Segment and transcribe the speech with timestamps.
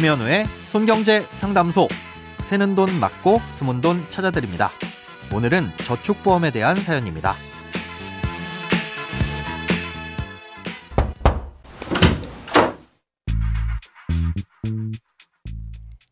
[0.00, 1.86] 김현우의 손경제 상담소.
[2.38, 4.70] 새는 돈 맞고 숨은 돈 찾아드립니다.
[5.30, 7.34] 오늘은 저축보험에 대한 사연입니다.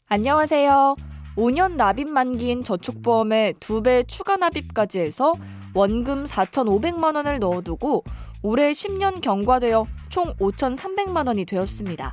[0.08, 0.94] 안녕하세요.
[1.36, 5.32] 5년 납입 만기인 저축보험에 2배 추가 납입까지 해서
[5.72, 8.04] 원금 4,500만 원을 넣어두고
[8.42, 12.12] 올해 10년 경과되어 총 5,300만 원이 되었습니다.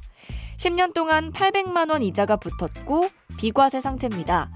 [0.57, 4.49] 10년 동안 800만 원 이자가 붙었고 비과세 상태입니다.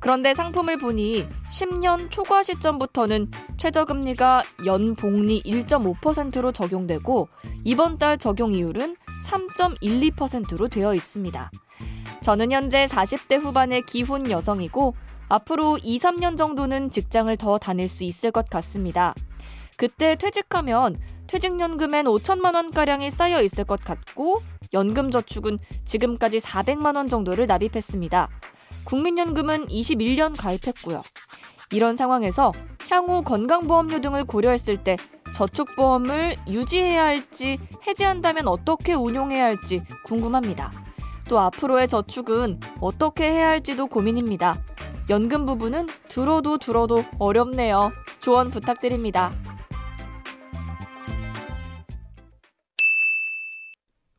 [0.00, 7.28] 그런데 상품을 보니 10년 초과 시점부터는 최저금리가 연복리 1.5%로 적용되고
[7.62, 8.96] 이번 달 적용 이율은
[9.28, 11.50] 3.12%로 되어 있습니다.
[12.20, 14.94] 저는 현재 40대 후반의 기혼 여성이고
[15.28, 19.14] 앞으로 2, 3년 정도는 직장을 더 다닐 수 있을 것 같습니다.
[19.76, 20.98] 그때 퇴직하면
[21.32, 24.42] 퇴직연금엔 5천만 원가량이 쌓여 있을 것 같고
[24.74, 28.28] 연금저축은 지금까지 400만 원 정도를 납입했습니다.
[28.84, 31.02] 국민연금은 21년 가입했고요.
[31.70, 32.52] 이런 상황에서
[32.90, 34.98] 향후 건강보험료 등을 고려했을 때
[35.34, 40.70] 저축보험을 유지해야 할지 해지한다면 어떻게 운용해야 할지 궁금합니다.
[41.30, 44.62] 또 앞으로의 저축은 어떻게 해야 할지도 고민입니다.
[45.08, 47.90] 연금 부분은 들어도 들어도 어렵네요.
[48.20, 49.32] 조언 부탁드립니다.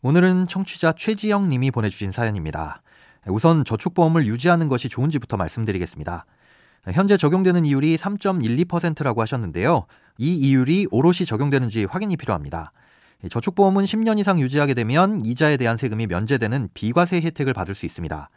[0.06, 2.82] 오늘은 청취자 최지영 님이 보내주신 사연입니다.
[3.28, 6.26] 우선 저축보험을 유지하는 것이 좋은지부터 말씀드리겠습니다.
[6.92, 9.86] 현재 적용되는 이율이 3.12%라고 하셨는데요.
[10.18, 12.74] 이 이율이 오롯이 적용되는지 확인이 필요합니다.
[13.30, 18.30] 저축보험은 10년 이상 유지하게 되면 이자에 대한 세금이 면제되는 비과세 혜택을 받을 수 있습니다.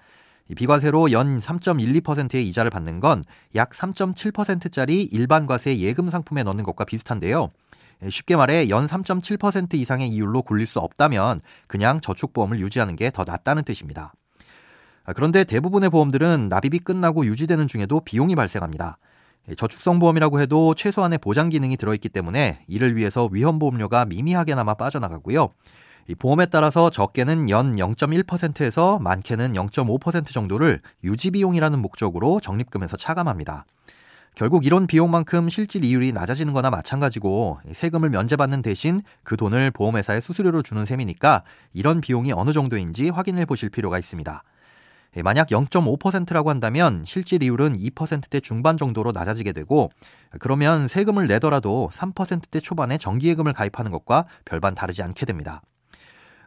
[0.55, 3.22] 비과세로 연 3.12%의 이자를 받는 건
[3.56, 7.50] 약 3.7%짜리 일반 과세 예금 상품에 넣는 것과 비슷한데요.
[8.08, 13.65] 쉽게 말해 연 3.7% 이상의 이율로 굴릴 수 없다면 그냥 저축보험을 유지하는 게 더 낫다는
[13.65, 14.12] 뜻입니다.
[15.15, 18.98] 그런데 대부분의 보험들은 납입이 끝나고 유지되는 중에도 비용이 발생합니다.
[19.56, 25.50] 저축성 보험이라고 해도 최소한의 보장 기능이 들어있기 때문에 이를 위해서 위험 보험료가 미미하게나마 빠져나가고요.
[26.19, 33.66] 보험에 따라서 적게는 연 0.1%에서 많게는 0.5% 정도를 유지 비용이라는 목적으로 적립금에서 차감합니다.
[34.36, 40.60] 결국 이런 비용만큼 실질 이율이 낮아지는 거나 마찬가지고 세금을 면제받는 대신 그 돈을 보험회사에 수수료로
[40.60, 41.42] 주는 셈이니까
[41.72, 44.42] 이런 비용이 어느 정도인지 확인해 보실 필요가 있습니다.
[45.16, 49.91] 예, 만약 0.5%라고 한다면 실질 이율은 2%대 중반 정도로 낮아지게 되고
[50.38, 55.62] 그러면 세금을 내더라도 3%대 초반에 정기예금을 가입하는 것과 별반 다르지 않게 됩니다.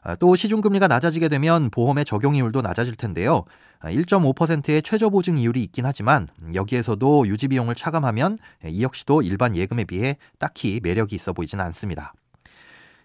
[0.01, 3.43] 아, 또 시중금리가 낮아지게 되면 보험의 적용 이율도 낮아질 텐데요.
[3.81, 9.85] 1.5%의 아, 최저 보증 이율이 있긴 하지만 여기에서도 유지 비용을 차감하면 이 역시도 일반 예금에
[9.85, 12.13] 비해 딱히 매력이 있어 보이지는 않습니다.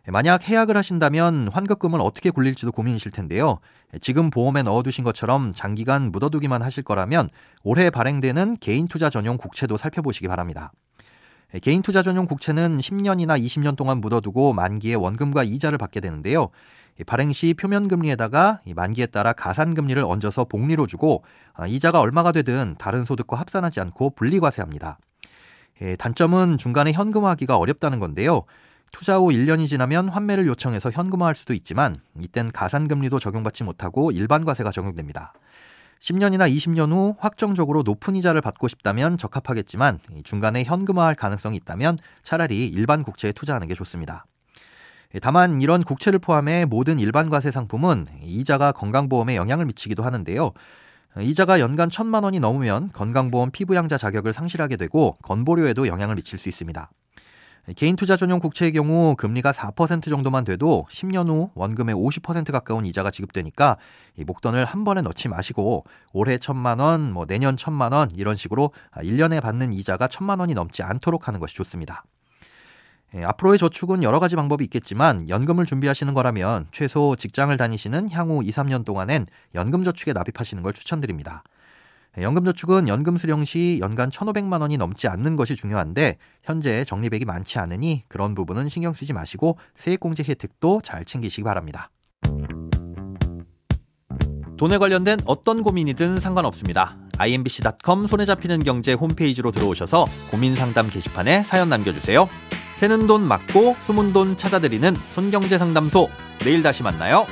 [0.09, 3.59] 만약 해약을 하신다면 환급금을 어떻게 굴릴지도 고민이실 텐데요.
[4.03, 7.29] 지금 보험에 넣어두신 것처럼 장기간 묻어두기만 하실 거라면
[7.63, 10.73] 올해 발행되는 개인 투자 전용 국채도 살펴보시기 바랍니다.
[11.63, 16.49] 개인 투자 전용 국채는 10년이나 20년 동안 묻어두고 만기에 원금과 이자를 받게 되는데요.
[17.07, 22.77] 발행 시 표면 금리에다가 만기에 따라 가산 금리를 얹어서 복리로 주고 아, 이자가 얼마가 되든
[22.79, 24.99] 다른 소득과 합산하지 않고 분리과세합니다.
[25.99, 28.43] 단점은 중간에 현금화하기가 어렵다는 건데요.
[28.93, 34.71] 투자 후 1년이 지나면 환매를 요청해서 현금화할 수도 있지만 이땐 가산금리도 적용받지 못하고 일반 과세가
[34.71, 35.33] 적용됩니다.
[36.01, 43.03] 10년이나 20년 후 확정적으로 높은 이자를 받고 싶다면 적합하겠지만 중간에 현금화할 가능성이 있다면 차라리 일반
[43.03, 44.27] 국채에 투자하는 게 좋습니다.
[45.23, 50.53] 다만 이런 국채를 포함해 모든 일반 과세 상품은 이자가 건강보험에 영향을 미치기도 하는데요.
[51.21, 56.91] 이자가 연간 천만 원이 넘으면 건강보험 피부양자 자격을 상실하게 되고 건보료에도 영향을 미칠 수 있습니다.
[57.73, 63.11] 개인 투자 전용 국채의 경우 금리가 4% 정도만 돼도 10년 후 원금의 50% 가까운 이자가
[63.11, 63.79] 지급되니까
[64.19, 68.73] 이 목돈을 한 번에 넣지 마시고 올해 천만 원, 뭐 내년 천만 원 이런 식으로
[68.97, 72.05] 1년에 받는 이자가 천만 원이 넘지 않도록 하는 것이 좋습니다.
[73.15, 78.51] 예, 앞으로의 저축은 여러 가지 방법이 있겠지만 연금을 준비하시는 거라면 최소 직장을 다니시는 향후 2,
[78.51, 81.45] 3년 동안엔 연금 저축에 납입하시는 걸 추천드립니다.
[82.19, 88.05] 연금저축은 연금 수령 시 연간 1,500만 원이 넘지 않는 것이 중요한데 현재 적립액이 많지 않으니
[88.09, 91.91] 그런 부분은 신경 쓰지 마시고 세액공제 혜택도 잘 챙기시기 바랍니다.
[94.57, 96.97] 돈에 관련된 어떤 고민이든 상관없습니다.
[97.19, 102.29] imbc.com 손에 잡히는 경제 홈페이지로 들어오셔서 고민 상담 게시판에 사연 남겨주세요.
[102.77, 106.09] 새는 돈 맞고 숨은 돈 찾아드리는 손경제 상담소.
[106.41, 107.27] 내일 다시 만나요.